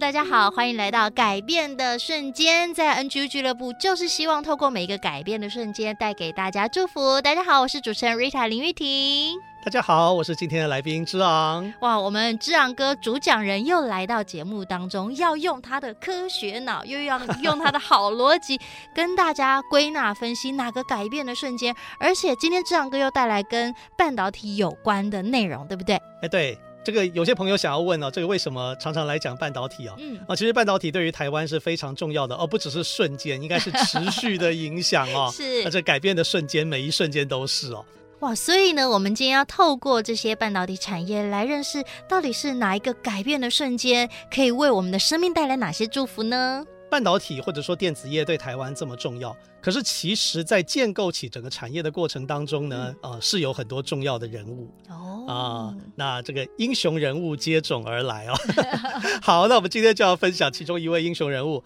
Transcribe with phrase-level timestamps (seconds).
[0.00, 7.20] 大家好，欢迎来到改变的瞬间，在 NGU 俱乐部就是希望透过每一个改变的瞬间，带给大家祝福。
[7.20, 9.38] 大家好，我是主持人 Rita 林玉婷。
[9.62, 11.70] 大家好，我是今天的来宾之昂。
[11.80, 18.58] 哇，我们之昂哥主讲人又来到节目当中，要用他的科学脑，又要用他的好逻辑，
[18.94, 21.76] 跟大家归纳分析哪个改变的瞬间。
[21.98, 25.96] 而且今天之昂哥又带来跟半导体有关的内容，对不对？
[26.22, 26.58] 哎，对。
[26.82, 29.94] 这个有些朋友想要问哦，这个为什么常常来讲半导体啊？
[29.98, 35.30] 嗯啊，其实半导体对于台湾是非常重要的哦，不只是瞬间，应该是持续的影响哦。
[35.36, 37.84] 是，而这改变的瞬间，每一瞬间都是哦。
[38.20, 46.64] 哇，所以呢，我们今天要透过这些半导体产业来认识，到底是哪一个改变的瞬间，可以为我们的生命带来哪些祝福呢？
[46.90, 58.34] 半导体或者说电子业对台湾这么重要，可是其实，在建构起整个产业的过程当中呢，嗯、呃，是有很多重要的人物哦啊、呃，那这个英雄人物接踵而来哦。
[59.22, 61.62] 好，那我们今天就要分享其中一位英雄人物，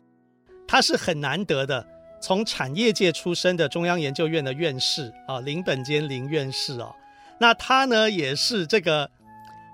[0.68, 1.86] 他是很难得的，
[2.20, 6.94] 从产业界出身的中央研究院的院士啊，林本坚林院士哦。
[7.40, 9.10] 那他呢，也是这个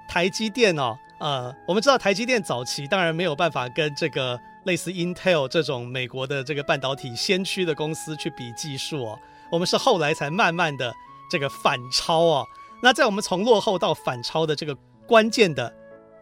[0.08, 4.38] 台积电哦，呃，我们知道台积电早期当然没有办法跟这个。
[4.64, 9.19] 类似 Intel 这种美国的这个半导体先驱的公司去比技术哦，
[9.50, 10.92] 我们是后来才慢慢的
[11.30, 12.47] 这个反超哦。
[12.83, 14.75] 那在我们从落后到反超的这个
[15.06, 15.72] 关键的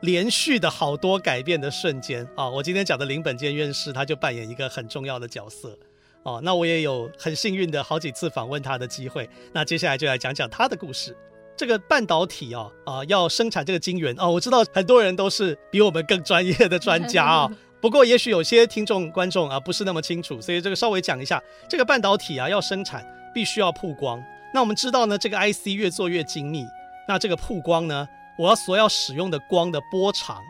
[0.00, 5.76] 连续的好多改变的瞬间啊，我今天讲的林本坚院士他就扮演一个很重要的角色
[6.22, 6.40] 哦。
[6.42, 9.28] 那我也有很幸运的好几次访问他的机会。
[9.52, 11.16] 那接下来就来讲讲他的故事。
[11.56, 17.50] 这个半导体哦啊，要生产这个晶圆哦，我知道很多人都是比我们更专业的专家啊。
[17.80, 24.22] 不过，也许有些听众观众啊不是那么清楚，所以这个稍微讲一下，这个半导体啊要生产必须要曝光。
[24.52, 26.66] 那我们知道呢，这个 IC 越做越精密，
[27.06, 28.08] 那这个曝光呢，
[28.38, 30.42] 我要所要使用的光的波长，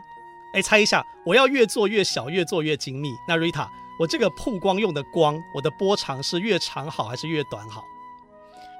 [0.53, 3.09] 哎，猜一下，我要越做越小，越做越精密。
[3.27, 3.67] 那 Rita，
[3.99, 7.83] 我这个曝光用的光，我的波长是越长好还是越短好？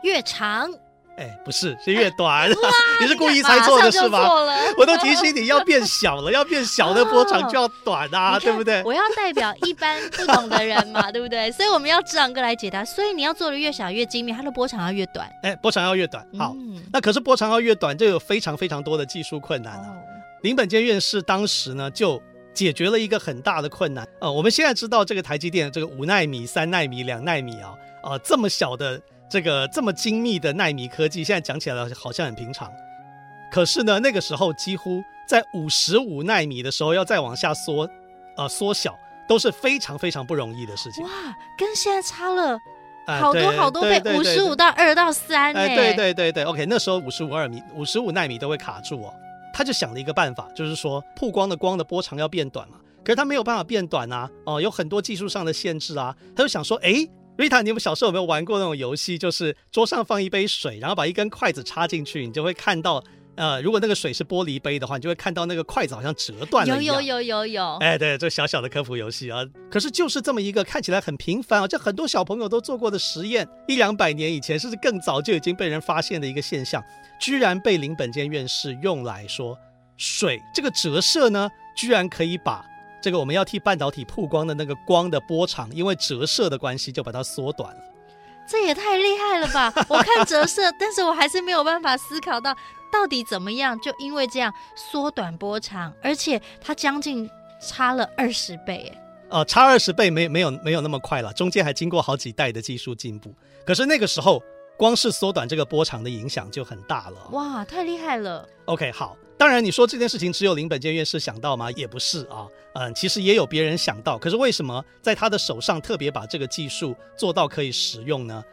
[0.01, 0.71] 越长。
[1.19, 2.49] 哎，不是，是越短。
[3.01, 4.25] 你是故意猜错的是吧？
[4.77, 8.81] 我都提醒你要变小了，要变小的波长就要短啊，对不对？
[8.85, 11.51] 我要代表一般不懂的人嘛， 对不对？
[11.51, 12.85] 所以我们要之昂哥来解答。
[12.85, 15.29] 所以你要做的越小越精密，它的波长要越短。
[15.43, 16.25] 哎，波长要越短。
[16.37, 19.89] 好，嗯、那可是波长要越短，就有非常非常多的技术困难啊。
[19.89, 19.99] 哦、
[20.41, 22.21] 林本坚院士当时呢，就
[22.53, 24.07] 解决了一个很大的困难。
[24.21, 28.97] 呃，我们现在知道这个台积电这个五纳米、三纳米、两纳米啊，呃，这么小的。
[29.29, 32.71] 这个这么精密的纳米科技，现在讲起来好像很平常，
[33.51, 37.87] 可是呢，那个时候几乎在五十五纳米的时候，要再往下缩，
[38.35, 38.97] 呃，缩小
[39.27, 41.03] 都是非常非常不容易的事情。
[41.03, 41.09] 哇，
[41.57, 42.57] 跟现在差了
[43.19, 45.53] 好多好多倍，五十五到二到三。
[45.55, 49.13] 哎，对对对对，OK，那时候五十五二米、五十五纳米都会卡住哦。
[49.53, 56.15] 他就想了一个办法，就是说曝光的光的波长要变短嘛，可是他没有办法变短啊，哦，有很多技术上的限制啊。
[56.35, 57.07] 他就想说，哎。
[57.39, 59.17] 瑞塔，你们小时候有没有玩过那种游戏？
[59.17, 63.01] 就是桌上放一杯水，然后把一根筷子插进去，你就会看到，
[63.35, 66.95] 呃，如果那个水是玻璃杯的话，你就会看到那个筷子好像折断了一样。
[66.95, 67.77] 有有有有有。
[67.77, 69.39] 哎，对，这小小的科普游戏啊，
[69.71, 76.83] 可是就是这么一个看起来很平凡啊，这很多小朋友都做过的实验，一两百年以前，甚至更早就已经被人发现的一个现象，
[77.21, 79.57] 居然被林本坚院士用来说，
[79.95, 82.65] 水这个折射呢，居然可以把。
[83.01, 87.81] 这个我们要替半导体曝光的那个光的波长，因为折射的关系，就把它缩短了。
[88.47, 89.71] 这也太厉害了吧！
[89.87, 92.55] 我看折射，但是我还是没有办法思考到
[92.91, 97.29] 到底怎么样，就因为这样缩短波长，而且它将近
[97.61, 98.91] 差了二十倍。
[98.91, 103.31] 哎，呃，差二十倍没没有没有那么快了，中间还经过好几代的技术进步。
[103.63, 104.41] 可是那个时候，
[104.75, 107.27] 光是缩短这个波长的影响就很大了。
[107.31, 109.15] 哇，太厉害了！OK，好。
[109.39, 111.71] 当然，你说这件事情只有林本健院士想到吗？
[111.71, 114.17] 也不是啊，嗯，其实也有别人想到。
[114.17, 118.43] 可是为什么在他的手上特别把这个技术做到可以使用呢？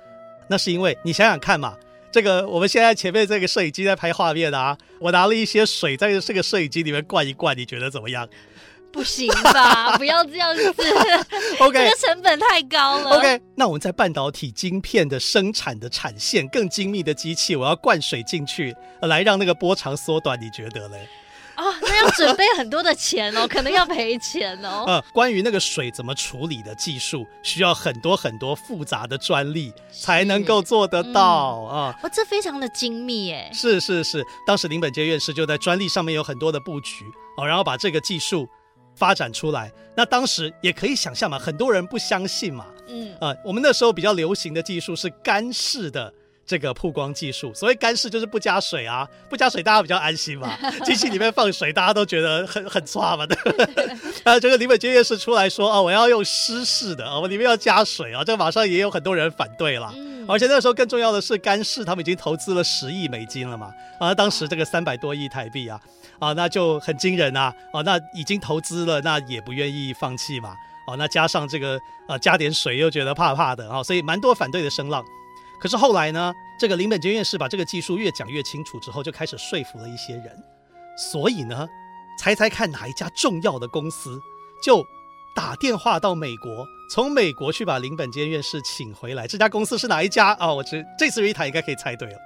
[0.48, 1.76] 那是因为你想想看嘛，
[2.12, 8.28] 这个我们现在前面这个摄影机在拍画面的啊，我拿了一些水在这个摄影机里面灌一灌，你觉得怎么样？
[8.96, 9.96] 不行吧？
[9.98, 10.62] 不要这样子，
[11.60, 13.18] OK，这个成本太高了。
[13.18, 21.06] OK，那我们在半导体晶片的生产的产线更精密的机器，我要灌水进去，来让那个波长缩短，你觉得嘞？
[21.56, 24.84] 哦，那要准备很多的钱哦， 可能要赔钱哦。
[24.86, 31.98] 呃，关于那个水怎么处理的技术，需要很多很多复杂的专利才能够做得到、嗯、啊。
[32.02, 33.50] 哦，这非常的精密耶。
[33.54, 37.06] 是是是，当时林本杰院士就在专利上面有很多的布局
[37.38, 38.46] 哦，然后把这个技术
[38.96, 39.70] 发展出来。
[39.94, 42.66] 那当时也可以想象嘛，很多人不相信嘛。
[42.88, 46.12] 嗯啊、呃，我们那时候比较流行的技术是干式的。
[46.48, 50.56] 这个曝光技术，所谓干式就是不加水啊， 不加水大家比较安心嘛。
[50.86, 53.84] 机器里面放水，大家都觉得很很差嘛，对不对？
[54.22, 59.92] 啊，这个李本坚院士出来说啊，我要用湿式的啊，我里面要加水啊，这马上也有很多人反对了。
[59.96, 65.80] 嗯、而且那时候更重要的是干氏，他们已经投资了十亿美金了嘛，啊，当时这个三百多亿台币啊，
[66.18, 70.50] 啊，那就很惊人啊，啊，那已经投资了，那也不愿意放弃嘛，
[70.86, 71.78] 啊，那加上这个
[72.08, 75.04] 啊，加点水又觉得怕怕的啊，所以蛮多反对的声浪。
[75.60, 80.30] 可是后来呢，这个林本坚院士把这个技术越讲越清楚之后，就开始说服了一些人。
[80.98, 81.66] 所以呢，
[82.18, 84.20] 猜猜看哪一家重要的公司
[84.62, 84.84] 就
[85.34, 89.26] 打电话到美国，从美国去把林本坚院士请回来。
[89.26, 90.46] 这家公司是哪一家啊？
[90.46, 92.18] 哦，我这这次瑞塔应该可以猜对了。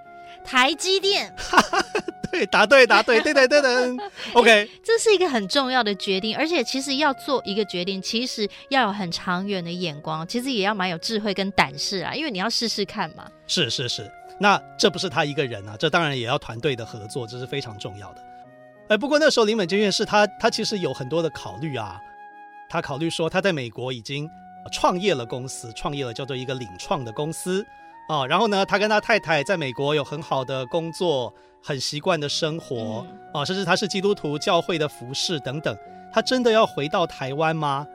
[0.44, 1.34] 台积电，
[2.32, 3.96] 对，答对，答对，对对对对，
[4.32, 13.26] OK，这是一个很重要的决定，而且其实要做一个决定，其实要有很长远的眼光，其实也要蛮有智慧跟胆识啊，因为你要试试看嘛。
[13.46, 18.22] 是是是，那这不是他一个人啊，这当然也要团队的合作，这是非常重要的。
[18.88, 22.00] 哎，不过那时候林本坚院士他他其实有很多的考虑啊，
[22.70, 24.30] 他考虑说他在美国已经
[24.72, 27.66] 创业了公司，创业了叫做一个领创的公司。
[28.08, 35.76] 哦，然后呢，他跟他太太在美国有很好的工作，很习惯的生活，嗯、哦，甚至他是基督徒教会的服侍等等。
[36.12, 37.86] 他真的要回到台湾吗？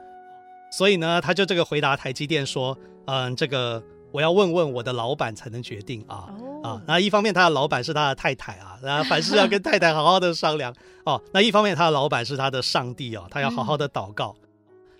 [0.70, 6.28] 所以呢，他就这个回答台积电说：“嗯，这个我要问问我的老板才能决定啊、
[6.62, 6.82] 哦、啊。
[6.86, 10.74] 那一方面他的老板是他的太太啊，那凡事要跟太太好好的商量
[11.04, 11.20] 哦。
[11.30, 14.34] 那一方面他的老板是他的上帝哦，他要好好的祷告。
[14.40, 14.45] 嗯、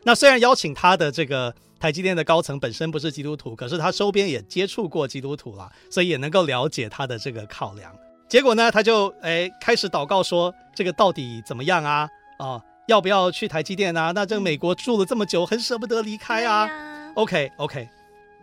[0.07, 1.55] 那虽然邀请他的这个。
[1.79, 7.95] 台积电的高层本身不是基督徒，可是他周边也接触过基督徒了，所以也能够了解他的这个考量。
[8.27, 12.09] 结果呢，他就哎开始祷告说：“这个到底怎么样啊？
[12.39, 12.59] 啊，
[12.89, 14.11] 要不要去台积电啊？
[14.13, 16.67] 那这个美国住了这么久，很舍不得离开啊。
[16.67, 17.87] 嗯、OK OK，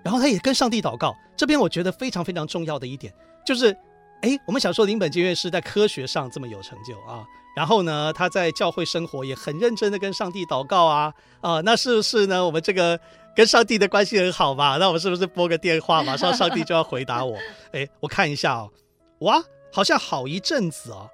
[0.04, 1.16] 然后他也跟上帝祷告。
[1.36, 3.12] 这边我觉得非常非常重要的一点
[3.44, 3.76] 就是，
[4.22, 12.44] 哎，我们想说林本杰院士在科学上这么有成就啊。”然后呢，他在教会生活也很认真的跟上帝祷告啊啊，那是不是呢？
[12.44, 13.00] 我们这个
[13.36, 14.78] 跟上帝的关系很好嘛？
[14.78, 17.38] 那我们是不是拨个电话， 马上上帝就要回答我？
[17.72, 18.72] 哎，我看一下哦，
[19.20, 21.10] 哇，好像好一阵子哦，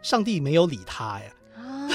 [0.00, 1.26] 上帝没有理他呀。
[1.56, 1.88] 啊？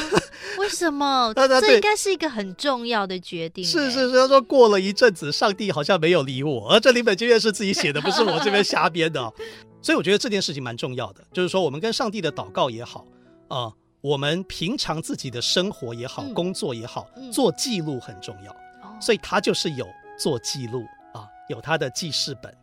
[0.58, 1.34] 为什么？
[1.62, 3.64] 这应该是一个很重要的决定。
[3.64, 9.22] 是是是，他说过了一阵子，上帝好像没有理我，而这里本经院是自己写的，不是我这边瞎编的。
[9.22, 9.34] 哦
[9.82, 13.06] 所以我觉得这件事情蛮重要的，就是说我们跟上帝的祷告也好。
[13.50, 18.52] 啊、呃，我们平常自己的生活也好，嗯、工作也好，嗯、做记录很重要，
[18.82, 19.86] 哦、所以他就是有
[20.18, 22.56] 做记录啊，有他的记事本。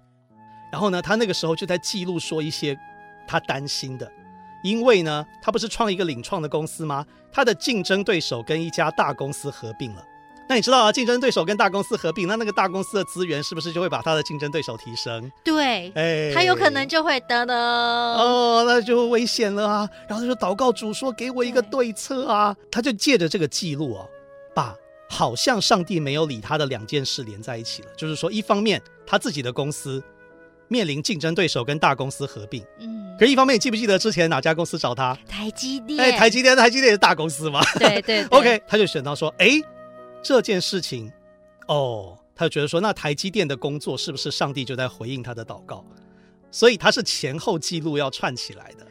[0.73, 2.77] 然后呢，他那个时候就在记录说一些
[3.29, 4.11] 他担心的，
[4.63, 7.07] 因为呢，他不是创一个领创的公司吗？
[7.31, 10.05] 他的竞争对手跟一家大公司合并了。
[10.49, 15.29] 那你知道啊，竞争对手跟大公司合并，那那个大公司的资源是不是就会把他的竞争对手提升？
[15.43, 19.89] 对，哎，他有可能就会得的哦，那就危险了啊！
[20.09, 24.07] 然后他就祷告主说：“给我一个对策啊！”他就借着这个记录啊，
[24.55, 24.73] 把
[25.09, 27.89] 好像上帝没有理他的两件事连在一起了。
[27.97, 30.01] 就是说，一方面他自己的公司
[30.69, 35.19] 面临竞争对手跟大公司合并，嗯，可是一方面你记不记得之前哪家公司找他？
[35.29, 35.99] 台积电。
[35.99, 37.61] 哎，台积电，台积电也是大公司嘛？
[37.81, 38.25] 对对，对。
[38.31, 39.61] OK，他就选到说：“哎。”
[40.23, 41.13] 这件事情，
[41.69, 45.85] 哦，他就觉得说，那台积电的工作是不是上帝就在回应他的祷告？
[46.51, 48.87] 所以他是前后记录要串起来的。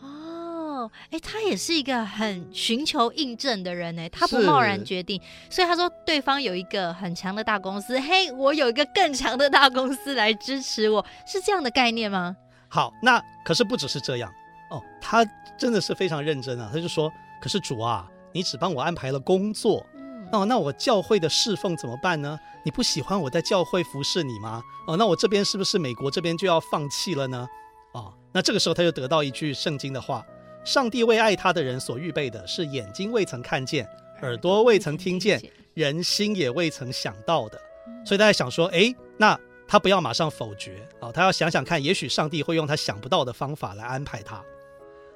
[0.00, 5.20] 哦，哎，他也是一个很寻求印证的人呢，他不贸然决定。
[5.50, 12.36] 所以他说，对方有一个很强的大公司，嘿，我有一个更强的大公司来支持我，是这样的概念吗？
[12.68, 14.32] 好，那可是不只是这样
[14.70, 15.24] 哦，他
[15.58, 16.70] 真的是非常认真啊。
[16.72, 19.84] 他就说，可是主啊，你只帮我安排了工作。
[20.30, 22.38] 哦，那我教会的侍奉怎么办呢？
[22.62, 24.62] 你不喜欢我在教会服侍你吗？
[24.86, 27.48] 哦，那我这边是不是美国这边就要放弃了呢？
[27.92, 30.22] 哦，那这个时候他就得到一句圣经的话：
[30.64, 33.88] 上帝为爱他的人所预备的是眼睛未曾看见，
[34.20, 35.42] 耳朵未曾听见，
[35.72, 37.58] 人心也未曾想到的。
[38.04, 44.44] 所以大家想说，诶，那他不要马上否决啊，哦，他要想想看，也许上帝会用他想不到的方法来安排他。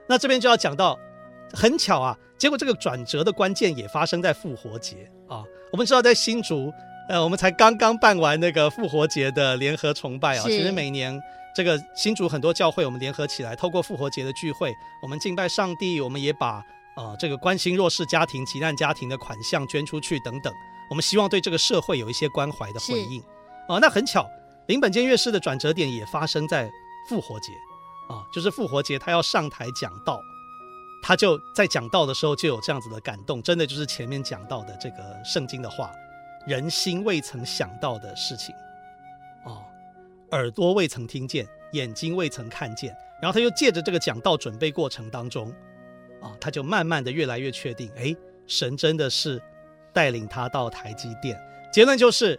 [0.08, 0.98] 那这边就要讲到。
[1.52, 5.42] 很巧啊，结果这个转折的关键也发生在复活节啊。
[5.72, 6.72] 我们知道在新竹，
[7.08, 10.42] 呃，我们才刚刚办完那个复活节的联合崇拜啊。
[10.44, 11.18] 其实每年
[11.54, 16.62] 这个新竹很多教会，我们联合起来，透过复活节的聚会，我们敬拜上帝，我们也把
[16.96, 20.52] 呃这个关心弱势家庭、急难家庭的款项捐出去等等。
[20.90, 23.22] 我们希望对这个社会有一些关怀的回应
[23.66, 23.78] 啊。
[23.80, 24.28] 那很巧，
[24.66, 26.70] 林本坚乐师的转折点也发生在
[27.08, 27.52] 复活节
[28.10, 30.20] 啊，就是复活节他要上台讲道。
[31.02, 35.92] 他就在讲道的时候就有这样子的感动，真的就是前面讲到的这个圣经的话，
[36.46, 38.54] 人心未曾想到的事情，
[39.44, 39.64] 哦，
[40.30, 45.52] 耳朵未曾听见，眼睛未曾看见，然后他就借着这个讲道准备过程当中，
[46.20, 48.14] 啊、他就慢慢的越来越确定，哎，
[48.46, 49.42] 神真的是
[49.92, 51.36] 带领他到台积电。
[51.72, 52.38] 结论就是，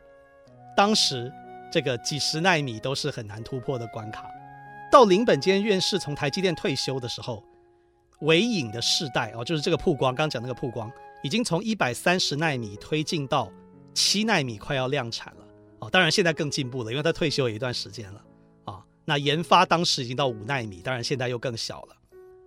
[0.73, 1.29] 当时
[1.69, 4.25] 这个几十纳米都是很难突破的关卡，
[4.89, 7.43] 到林本坚院士从台积电退休的时候。
[8.23, 10.91] 微影的世代哦，就是这个曝光，刚讲那个曝光，
[11.23, 13.51] 已经从一百三十纳米推进到
[13.93, 15.45] 七纳米，快要量产了
[15.79, 15.89] 哦。
[15.89, 18.21] 当然现在更进步了，因为他退休有一段时间了
[18.65, 21.95] 啊、那研发当时已经到五纳米，当然现在又更小了。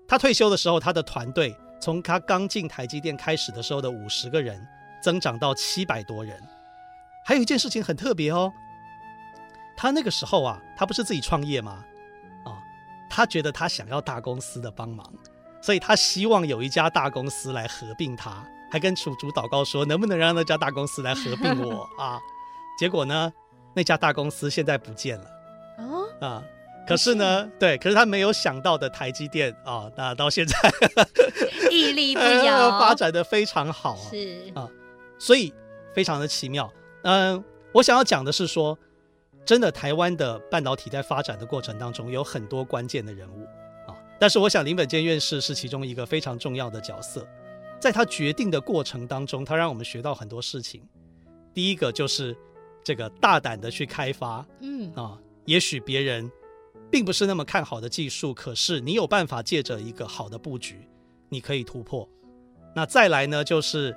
[0.08, 4.66] 他退休的时候，他的团队从他刚进台积电开始的时候的五十个人，
[5.02, 6.40] 增长到七百多人。
[7.24, 8.52] 还有一件事情很特别哦，
[9.76, 11.84] 他那个时候啊，他不是自己创业吗？
[12.44, 12.62] 啊、
[13.10, 15.12] 他觉得他想要大公司的帮忙。
[15.66, 22.20] 所以他希望有一家大公司来合并他，还跟主主祷告说，能不能让那家大公司来合并我 啊？
[22.78, 23.32] 结果呢，
[23.74, 25.24] 那家大公司现在不见了。
[25.78, 26.44] 哦啊，
[26.86, 30.56] 可是呢，对，可是他没有想到的台积电啊，那到现在
[31.72, 34.06] 屹立不 摇，发展的非常好啊。
[34.08, 34.68] 是啊，
[35.18, 35.52] 所以
[35.92, 36.72] 非常的奇妙。
[37.02, 37.42] 嗯，
[37.72, 38.78] 我想要讲的是说，
[39.44, 43.44] 真的台湾的半导体在发展的过程当中，有很多关键的人物。
[44.18, 47.26] 但是我想林本坚院士是其中一个非常重要的角色，
[47.78, 50.82] 在他决定的过程当中，他让我们学到很多事情。
[51.52, 52.36] 第一个就是
[52.82, 56.30] 这个大胆的去开发，嗯啊，也许别人
[56.90, 60.88] 并不是那么看好的技术，可是你有办法借着一个好的布局，
[61.28, 62.08] 你可以突破。
[62.74, 63.94] 那再来呢，就是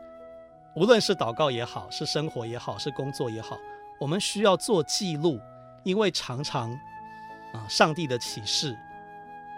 [0.75, 3.57] 无论是祷告也好，是生活也好，是工作也好，
[4.01, 5.39] 我们需要做记录，
[5.83, 6.71] 因为常常
[7.53, 8.77] 啊，上帝的启示。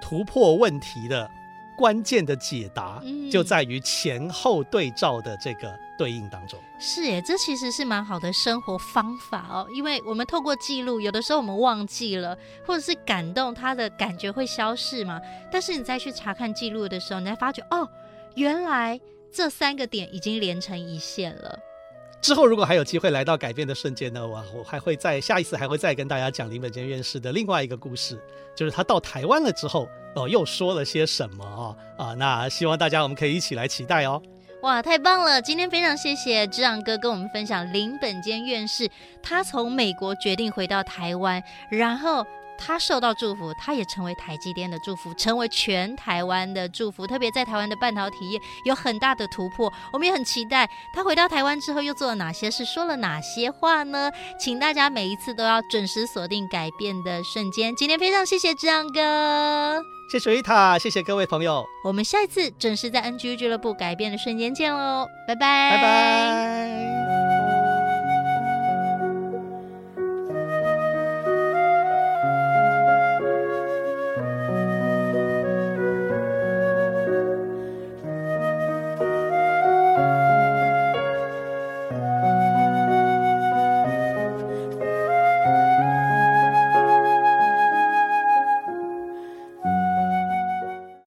[0.01, 1.29] 突破问题的
[1.77, 6.59] 关键的解答，就在于前后对照的这个对应当中。
[6.59, 9.67] 嗯、是耶，这其实是蛮好的生活方法哦。
[9.73, 15.19] 因为我们透过记录，有的时候我们忘记了，或者是感动，它的感觉会消逝嘛。
[15.51, 17.87] 但是你再去查看记录的时候，你才发觉哦，
[18.35, 18.99] 原来
[19.31, 21.57] 这三个点已经连成一线了。
[22.21, 28.21] 之后如果还有机会来到改变的瞬间呢，我我还会再下一次还会再跟大家讲林本坚院士的另外一个故事，
[28.55, 31.43] 就是他到台湾了之后哦，又说了些什么
[31.97, 32.13] 啊啊？
[32.13, 34.21] 那希望大家我们可以一起来期待哦。
[34.61, 35.41] 哇，太棒了！
[35.41, 38.87] 今天非常谢谢志昂哥跟我们分享林本坚院士，
[39.23, 42.23] 他从美国决定回到台湾，然后。
[42.63, 47.07] 他受到祝福，他也成为台积电的祝福，成为全台湾的祝福。
[47.07, 54.11] 特别在台湾的半导体业有很大的突破，我们也很期待他回到台湾之后又做了哪些事，说了哪些话呢？
[54.39, 57.75] 请大家每一次都要准时锁定改变的瞬间。
[57.75, 61.65] 今天非常谢谢志昂哥，谢谢瑞塔，谢谢各位朋友。
[61.83, 66.60] 我们下一次准时在 NGU 俱乐部改变的瞬间见喽，拜拜，拜拜。